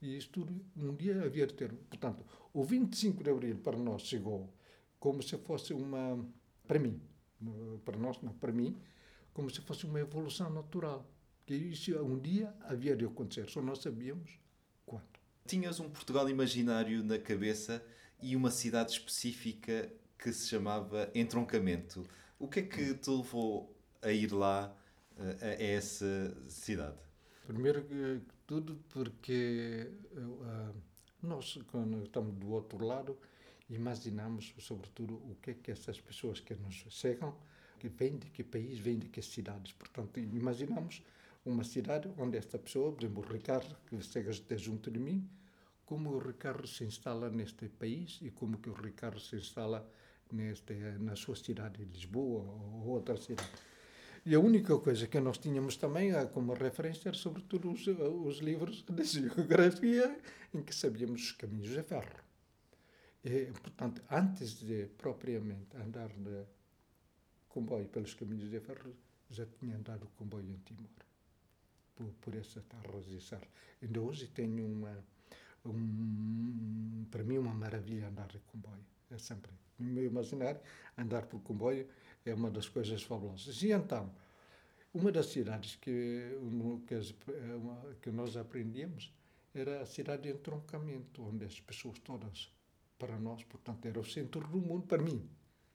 [0.00, 1.72] e isto tudo um dia havia de ter.
[1.72, 4.48] Portanto, o 25 de Abril para nós chegou
[5.00, 6.22] como se fosse uma,
[6.68, 7.00] para mim,
[7.84, 8.76] para nós, não, para mim,
[9.32, 11.10] como se fosse uma evolução natural.
[11.46, 14.38] Que isso um dia havia de acontecer, só nós sabíamos
[14.86, 15.08] quando.
[15.46, 17.82] Tinhas um Portugal imaginário na cabeça
[18.22, 22.06] e uma cidade específica que se chamava Entroncamento.
[22.38, 24.76] O que é que te levou a ir lá,
[25.16, 26.98] a, a essa cidade?
[27.46, 30.74] Primeiro que tudo porque uh,
[31.22, 33.18] nós, quando estamos do outro lado,
[33.70, 37.34] imaginamos, sobretudo, o que é que essas pessoas que nos chegam,
[37.78, 39.72] que vêm de que país, vêm de que cidades.
[39.72, 41.02] Portanto, imaginamos
[41.44, 45.26] uma cidade onde esta pessoa, por exemplo, o Ricardo, que chega junto de mim,
[45.86, 49.88] como o Ricardo se instala neste país e como que o Ricardo se instala
[50.30, 53.50] neste, na sua cidade, Lisboa ou outra cidade.
[54.24, 58.82] E a única coisa que nós tínhamos também como referência era, sobretudo, os, os livros
[58.82, 60.18] de geografia,
[60.52, 62.29] em que sabíamos os caminhos de ferro.
[63.24, 66.44] E, portanto, antes de propriamente andar de
[67.48, 68.94] comboio pelos caminhos de ferro,
[69.28, 70.88] já tinha andado comboio em Timor,
[71.94, 73.48] por, por essas terras e serras.
[73.82, 75.04] Ainda hoje tenho uma,
[75.66, 78.84] um, para mim, uma maravilha andar de comboio.
[79.10, 80.60] É sempre, no meu imaginário,
[80.96, 81.86] andar por comboio
[82.24, 83.62] é uma das coisas fabulosas.
[83.62, 84.10] E então,
[84.94, 86.38] uma das cidades que,
[86.86, 89.12] que, que nós aprendíamos
[89.54, 92.50] era a cidade de entroncamento, onde as pessoas todas
[93.00, 95.26] para nós, portanto, era o centro do mundo para mim.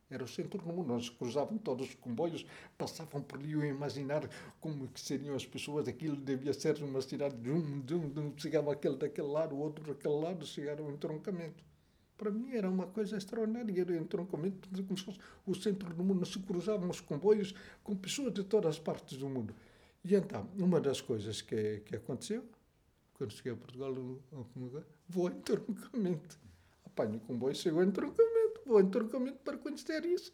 [0.08, 0.88] Era o centro do mundo.
[0.90, 2.46] Nós cruzavam todos os comboios,
[2.78, 4.30] passavam por ali a imaginar
[4.62, 5.88] como que seriam as pessoas.
[5.88, 9.56] Aquilo devia ser uma cidade de um, de um, de um chegava aquele daquele lado,
[9.56, 11.64] o outro daquele lado, chegaram ao entroncamento.
[12.16, 16.04] Para mim era uma coisa extraordinária, era o entroncamento como se fosse o centro do
[16.04, 16.24] mundo.
[16.26, 19.54] Se cruzavam os comboios com pessoas de todas as partes do mundo.
[20.04, 22.46] E então, uma das coisas que, que aconteceu,
[23.16, 23.92] quando cheguei a Portugal,
[25.10, 26.45] vou ao entroncamento
[26.96, 30.32] apanho o comboio, chego em trocamento, vou em trocamento para conhecer isso.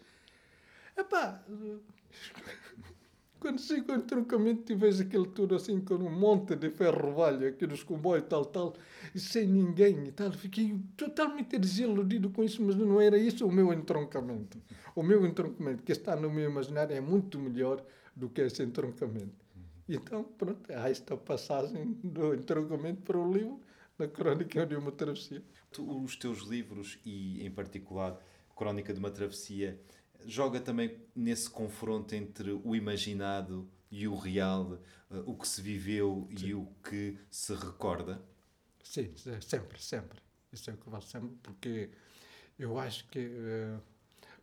[0.96, 1.44] Epá,
[3.40, 7.48] quando chego em trocamento e vejo aquele tudo assim com um monte de ferro velho
[7.48, 8.76] aqui nos comboios, tal, tal,
[9.16, 13.52] e sem ninguém e tal, fiquei totalmente desiludido com isso, mas não era isso o
[13.52, 14.62] meu entroncamento.
[14.96, 17.84] O meu entroncamento, que está no meu imaginário, é muito melhor
[18.16, 19.42] do que esse entroncamento.
[19.90, 23.60] Então, pronto, há esta passagem do entroncamento para o livro
[23.98, 25.44] na Crónica de uma Travessia.
[25.72, 28.20] Tu, os teus livros, e em particular
[28.56, 29.80] Crónica de uma Travessia,
[30.26, 34.80] joga também nesse confronto entre o imaginado e o real,
[35.10, 36.46] uh, o que se viveu Sim.
[36.48, 38.22] e o que se recorda?
[38.84, 40.20] Sim, sempre, sempre.
[40.52, 41.90] Isso é o que eu faço sempre, porque
[42.60, 43.82] eu acho que uh,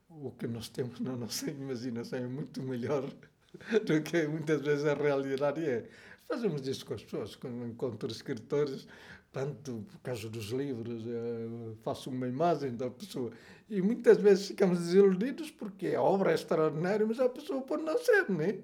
[0.09, 3.03] o que nós temos na nossa imaginação é muito melhor
[3.87, 5.89] do que muitas vezes a realidade é.
[6.27, 8.87] Fazemos isso com as pessoas, quando encontro escritores,
[9.33, 13.31] tanto por causa dos livros, eh, faço uma imagem da pessoa.
[13.69, 17.99] E muitas vezes ficamos desiludidos porque a obra é extraordinária, mas a pessoa pode não
[17.99, 18.61] ser, né?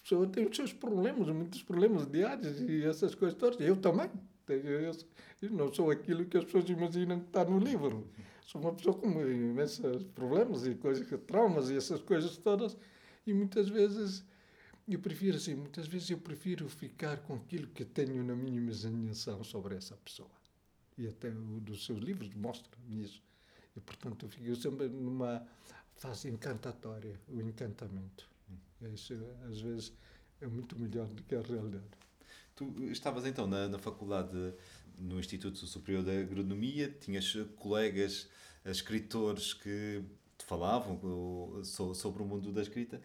[0.00, 3.60] A pessoa tem os seus problemas, muitos problemas diários e essas coisas todas.
[3.60, 4.10] Eu também.
[4.48, 8.08] Eu não sou aquilo que as pessoas imaginam que está no livro.
[8.46, 12.76] Sou uma pessoa com imensos problemas e coisas, traumas e essas coisas todas.
[13.26, 14.24] E muitas vezes
[14.94, 19.44] eu prefiro assim, muitas vezes eu prefiro ficar com aquilo que tenho na minha imaginação
[19.44, 20.30] sobre essa pessoa.
[20.96, 23.22] E até o dos seus livros mostra-me isso.
[23.76, 25.46] E, portanto, eu fico sempre numa
[25.96, 28.28] fase encantatória, o encantamento.
[28.92, 29.14] Isso,
[29.48, 29.92] às vezes,
[30.40, 31.84] é muito melhor do que a realidade.
[32.56, 34.54] Tu estavas então na, na faculdade,
[34.98, 38.28] no Instituto Superior da Agronomia, tinhas colegas
[38.64, 40.02] escritores que
[40.36, 40.98] te falavam
[41.94, 43.00] sobre o mundo da escrita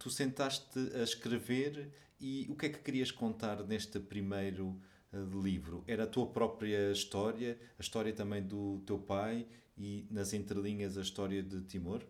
[0.00, 4.80] tu sentaste a escrever e o que é que querias contar neste primeiro
[5.12, 5.84] uh, livro?
[5.86, 11.02] Era a tua própria história, a história também do teu pai e nas entrelinhas a
[11.02, 12.02] história de Timor?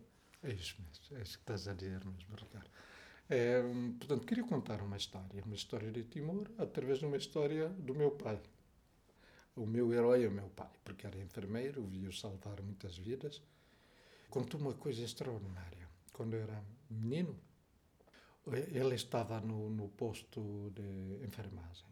[0.43, 2.71] É isso mesmo, é isso que estás a dizer mesmo, Ricardo.
[3.29, 3.61] É,
[3.99, 8.13] portanto, queria contar uma história, uma história de Timor através de uma história do meu
[8.13, 8.41] pai.
[9.57, 13.43] O meu herói é o meu pai, porque era enfermeiro, viu salvar muitas vidas.
[14.29, 15.89] Contou uma coisa extraordinária.
[16.13, 17.37] Quando eu era menino,
[18.53, 21.87] ele estava no, no posto de enfermagem.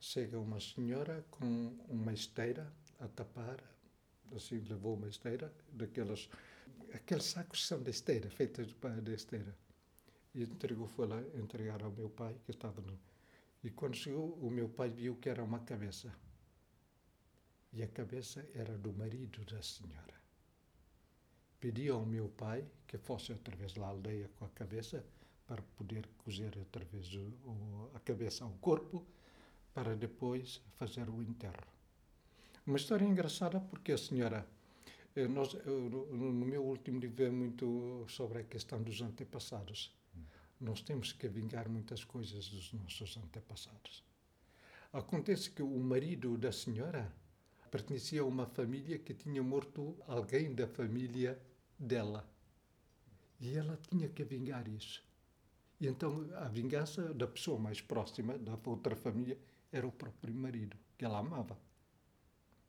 [0.00, 3.58] Chega uma senhora com uma esteira a tapar,
[4.34, 6.28] assim levou uma esteira, daquelas,
[6.92, 9.56] aqueles sacos são de esteira, feitos de esteira.
[10.34, 12.98] E entregou, foi lá entregar ao meu pai, que estava no.
[13.64, 16.12] E quando chegou, o meu pai viu que era uma cabeça.
[17.72, 20.14] E a cabeça era do marido da senhora.
[21.58, 25.04] Pediu ao meu pai que fosse através da aldeia com a cabeça
[25.48, 29.04] para poder cozer através do, a cabeça ao corpo
[29.72, 31.66] para depois fazer o enterro.
[32.66, 34.46] Uma história engraçada porque a senhora,
[35.16, 39.96] eh, nós, no meu último livro é muito sobre a questão dos antepassados.
[40.60, 44.04] Nós temos que vingar muitas coisas dos nossos antepassados.
[44.92, 47.10] Acontece que o marido da senhora
[47.70, 51.40] pertencia a uma família que tinha morto alguém da família
[51.78, 52.28] dela.
[53.40, 55.07] E ela tinha que vingar isso.
[55.80, 59.38] E então a vingança da pessoa mais próxima, da outra família,
[59.70, 61.58] era o próprio marido, que ela amava.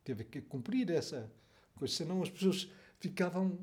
[0.04, 1.32] Teve que cumprir essa
[1.76, 2.70] coisa, senão as pessoas
[3.00, 3.58] ficavam.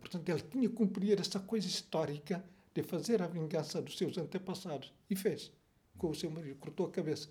[0.00, 2.44] Portanto, ele tinha que cumprir essa coisa histórica
[2.74, 4.92] de fazer a vingança dos seus antepassados.
[5.08, 5.52] E fez,
[5.96, 7.28] com o seu marido, cortou a cabeça.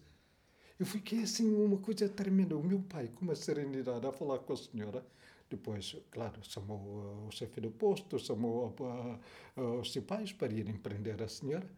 [0.79, 2.57] Eu fiquei assim, uma coisa tremenda.
[2.57, 5.05] O meu pai, com uma serenidade, a falar com a senhora,
[5.49, 11.21] depois, claro, chamou o chefe do posto, chamou uh, uh, os pais para irem prender
[11.21, 11.69] a senhora,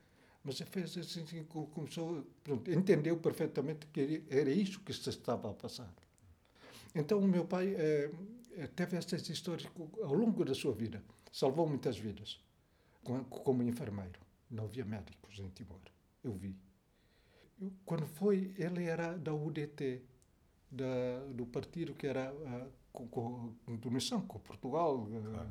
[0.44, 5.54] mas fez assim, assim começou, pronto, entendeu perfeitamente que era isso que se estava a
[5.54, 5.92] passar.
[6.94, 8.12] Então, o meu pai eh,
[8.56, 9.68] eh teve essas histórias
[10.02, 12.40] ao longo da sua vida, salvou muitas vidas,
[13.30, 14.20] como enfermeiro.
[14.50, 15.82] Não havia médicos em Timor,
[16.24, 16.56] eu vi.
[17.84, 20.02] Quando foi, ele era da UDT,
[20.76, 22.34] da, do partido que era
[22.92, 25.08] com, com, com missão com Portugal.
[25.08, 25.50] Claro.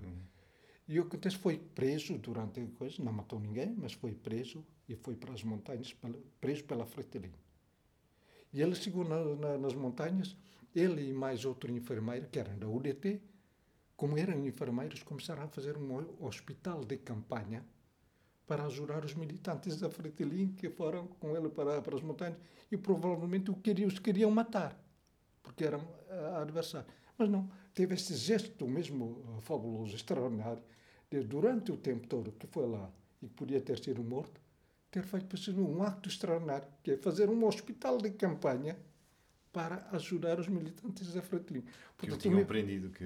[0.87, 4.65] E o que acontece foi preso durante a coisa, não matou ninguém, mas foi preso
[4.89, 5.97] e foi para as montanhas,
[6.41, 7.33] preso pela Fretilin.
[8.53, 10.37] E ele chegou na, na, nas montanhas,
[10.75, 13.21] ele e mais outro enfermeiro, que eram da UDT,
[13.97, 17.65] como eram enfermeiros, começaram a fazer um hospital de campanha
[18.47, 22.37] para ajudar os militantes da Fretilin que foram com ele para, para as montanhas
[22.71, 24.79] e provavelmente o queriam, os queriam matar,
[25.45, 26.93] porque eram uh, adversários.
[27.17, 30.63] Mas não, teve esse gesto mesmo uh, fabuloso, extraordinário,
[31.09, 32.91] de durante o tempo todo que foi lá
[33.23, 34.41] e que podia ter sido morto,
[34.91, 38.77] ter feito um ato extraordinário, que é fazer um hospital de campanha
[39.53, 41.65] para ajudar os militantes da Fretilin.
[41.97, 43.05] Que eu tinha aprendido que...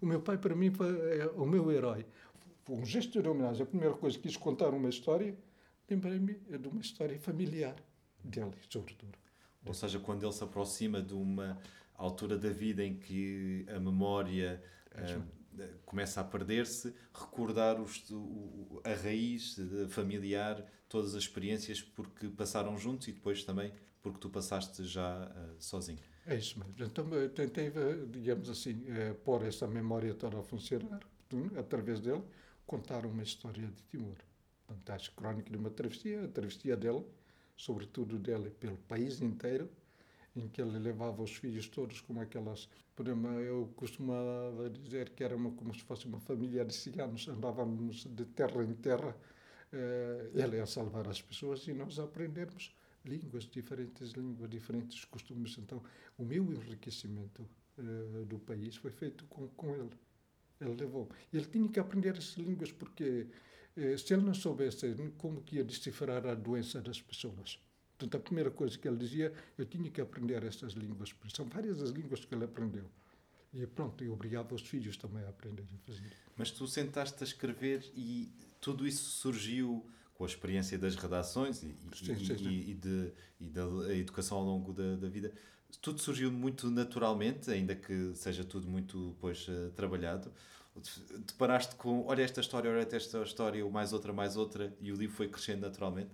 [0.00, 2.06] O meu pai, para mim, foi é, o meu herói.
[2.62, 3.62] Foi um gesto de homenagem.
[3.62, 5.36] A primeira coisa que quis contar uma história,
[5.90, 7.74] lembrei-me de uma história familiar
[8.22, 9.18] dele, sobretudo.
[9.66, 11.58] Ou seja, quando ele se aproxima de uma
[12.04, 14.62] altura da vida em que a memória
[14.94, 15.38] uh,
[15.84, 19.56] começa a perder-se, recordar os, o, a raiz
[19.88, 25.60] familiar, todas as experiências porque passaram juntos e depois também porque tu passaste já uh,
[25.60, 25.98] sozinho.
[26.26, 26.74] É isso mesmo.
[26.78, 27.72] Então eu tentei,
[28.10, 31.00] digamos assim, uh, pôr essa memória toda a funcionar,
[31.58, 32.22] através dele,
[32.66, 34.16] contar uma história de Timor.
[34.66, 37.04] Portanto, a crónica de uma travessia, a travessia dele,
[37.56, 39.68] sobretudo dele pelo país inteiro,
[40.38, 42.68] em que ele levava os filhos todos como aquelas.
[43.46, 48.24] Eu costumava dizer que era uma, como se fosse uma família de ciganos, andávamos de
[48.24, 49.16] terra em terra,
[49.72, 52.74] eh, ele a salvar as pessoas e nós aprendermos
[53.04, 55.56] línguas diferentes, línguas diferentes, costumes.
[55.58, 55.80] Então,
[56.18, 57.48] o meu enriquecimento
[57.78, 59.96] eh, do país foi feito com, com ele.
[60.60, 61.08] Ele levou.
[61.32, 63.28] Ele tinha que aprender essas línguas porque
[63.76, 67.60] eh, se ele não soubesse como que ia decifrar a doença das pessoas,
[67.98, 71.12] Portanto, a primeira coisa que ele dizia, eu tinha que aprender essas línguas.
[71.34, 72.84] São várias as línguas que ele aprendeu.
[73.52, 76.12] E pronto, eu obrigava os filhos também a aprenderem a fazer.
[76.36, 78.30] Mas tu sentaste a escrever e
[78.60, 79.84] tudo isso surgiu
[80.14, 82.48] com a experiência das redações e, sim, e, sim, sim.
[82.48, 85.32] e, de, e da educação ao longo da, da, vida.
[85.80, 90.32] Tudo surgiu muito naturalmente, ainda que seja tudo muito pois, uh, trabalhado
[91.26, 95.16] deparaste com, olha esta história, olha esta história, mais outra, mais outra, e o livro
[95.16, 96.10] foi crescendo naturalmente?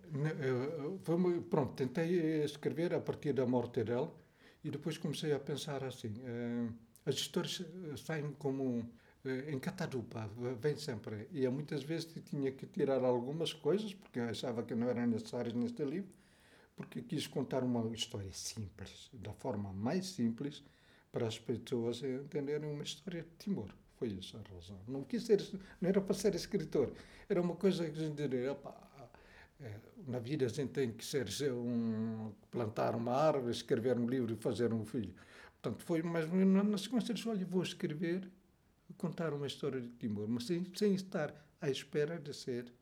[1.02, 4.08] Foi, pronto, tentei escrever a partir da morte dele
[4.62, 6.68] e depois comecei a pensar assim, eh,
[7.06, 7.62] as histórias
[7.96, 8.90] saem como
[9.24, 11.28] eh, em catadupa, vem sempre.
[11.32, 15.82] E muitas vezes tinha que tirar algumas coisas, porque achava que não eram necessárias neste
[15.84, 16.12] livro,
[16.76, 20.62] porque quis contar uma história simples, da forma mais simples,
[21.10, 23.70] para as pessoas entenderem uma história de Timor.
[23.98, 24.78] Foi isso a razão.
[24.88, 25.40] Não quis ser,
[25.80, 26.92] não era para ser escritor.
[27.28, 28.56] Era uma coisa que a gente diria,
[29.60, 29.78] É,
[30.08, 34.36] na vida a gente tem que ser um, plantar uma árvore, escrever um livro e
[34.36, 35.14] fazer um filho.
[35.62, 38.28] Portanto, foi mais ou menos na sequência de olha, vou escrever,
[38.98, 42.72] contar uma história de Timor, mas sem, sem estar à espera de ser,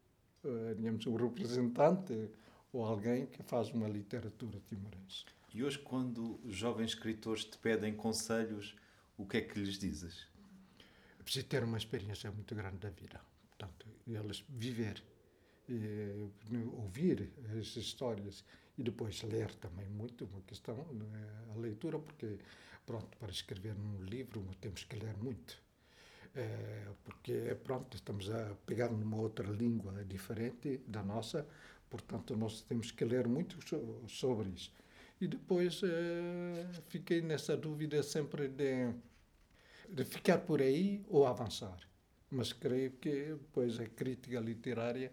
[0.44, 2.30] uh, digamos, o representante
[2.72, 5.26] ou alguém que faz uma literatura timorense.
[5.54, 8.74] E hoje, quando jovens escritores te pedem conselhos,
[9.16, 10.26] o que é que lhes dizes?
[11.22, 13.20] É preciso ter uma experiência muito grande da vida.
[13.50, 15.00] Portanto, eles viver,
[15.70, 16.28] eh,
[16.78, 18.44] ouvir as histórias
[18.76, 20.74] e depois ler também muito, uma questão,
[21.14, 21.52] é?
[21.52, 22.38] a leitura, porque,
[22.84, 25.62] pronto, para escrever um livro temos que ler muito.
[26.34, 31.46] É, porque, pronto, estamos a pegar numa outra língua diferente da nossa,
[31.88, 33.58] portanto, nós temos que ler muito
[34.08, 34.72] sobre isso.
[35.20, 38.92] E depois eh, fiquei nessa dúvida sempre de,
[39.92, 41.78] de ficar por aí ou avançar.
[42.30, 45.12] Mas creio que depois a crítica literária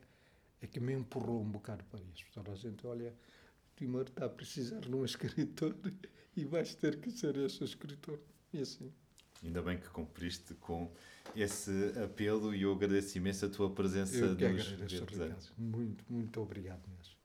[0.62, 2.24] é que me empurrou um bocado para isso.
[2.34, 3.14] Toda a gente olha,
[3.76, 5.76] Timor está a precisar de um escritor
[6.36, 8.20] e vais ter que ser esse escritor.
[8.54, 8.92] E assim.
[9.44, 10.92] Ainda bem que cumpriste com
[11.36, 11.72] esse
[12.04, 16.82] apelo e eu agradeço imenso a tua presença eu que nos agradeço, Muito, muito obrigado
[16.90, 17.16] mesmo.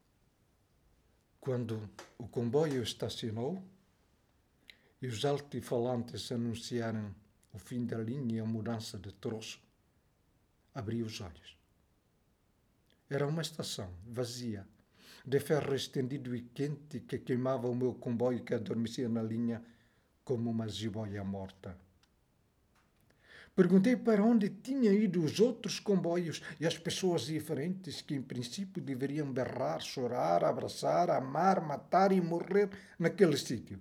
[1.40, 3.62] Quando o comboio estacionou
[5.00, 7.14] e os altifalantes anunciaram
[7.54, 9.62] o fim da linha e a mudança de troço,
[10.74, 11.56] abri os olhos.
[13.08, 14.66] Era uma estação vazia,
[15.24, 19.62] de ferro estendido e quente que queimava o meu comboio que adormecia na linha
[20.24, 21.78] como uma jiboia morta.
[23.54, 28.82] Perguntei para onde tinham ido os outros comboios e as pessoas diferentes que, em princípio,
[28.82, 33.78] deveriam berrar, chorar, abraçar, amar, matar e morrer naquele sítio.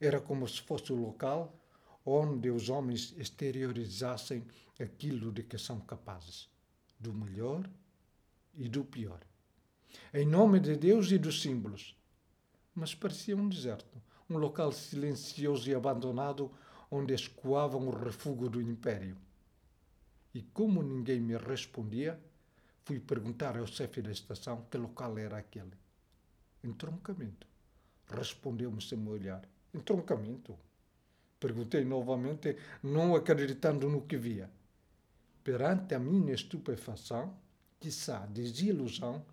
[0.00, 1.58] Era como se fosse o local
[2.08, 4.44] onde os homens exteriorizassem
[4.80, 6.48] aquilo de que são capazes,
[6.98, 7.68] do melhor
[8.54, 9.20] e do pior.
[10.12, 11.96] Em nome de Deus e dos símbolos.
[12.74, 14.00] Mas parecia um deserto,
[14.30, 16.50] um local silencioso e abandonado
[16.90, 19.16] onde escoavam o refúgio do império.
[20.32, 22.20] E como ninguém me respondia,
[22.84, 25.76] fui perguntar ao chefe da estação que local era aquele.
[26.62, 27.46] Entroncamento.
[28.06, 29.42] Respondeu-me sem me olhar.
[29.74, 30.58] Entroncamento.
[31.40, 34.50] Perguntei novamente, não acreditando no que via.
[35.44, 37.36] Perante a minha estupefação,
[37.78, 39.24] quiçá desilusão,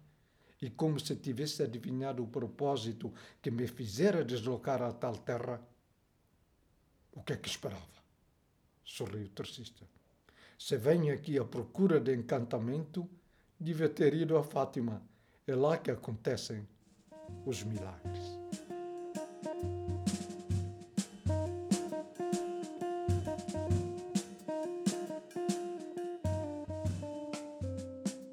[0.61, 5.61] e como se tivesse adivinhado o propósito que me fizera deslocar a tal terra,
[7.11, 7.83] o que é que esperava?
[8.83, 9.85] Sorriu o taxista.
[10.57, 13.09] Se vem aqui à procura de encantamento,
[13.59, 15.01] devia ter ido a Fátima.
[15.45, 16.67] É lá que acontecem
[17.45, 18.64] os milagres.